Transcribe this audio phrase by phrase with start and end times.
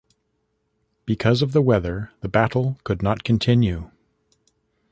[1.05, 3.91] Because of the weather the battle could not continue.